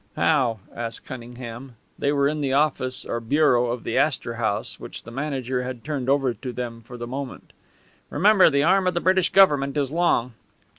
"How?" 0.15 0.57
asked 0.75 1.05
Cunningham. 1.05 1.75
They 1.99 2.11
were 2.11 2.27
in 2.27 2.41
the 2.41 2.53
office, 2.53 3.05
or 3.05 3.19
bureau, 3.19 3.67
of 3.67 3.83
the 3.83 3.99
Astor 3.99 4.37
House, 4.37 4.79
which 4.79 5.03
the 5.03 5.11
manager 5.11 5.61
had 5.61 5.83
turned 5.83 6.09
over 6.09 6.33
to 6.33 6.51
them 6.51 6.81
for 6.81 6.97
the 6.97 7.05
moment. 7.05 7.53
"Remember, 8.09 8.49
the 8.49 8.63
arm 8.63 8.87
of 8.87 8.95
the 8.95 8.99
British 8.99 9.29
Government 9.29 9.77
is 9.77 9.91
long." 9.91 10.33